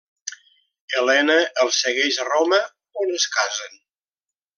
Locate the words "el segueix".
1.65-2.17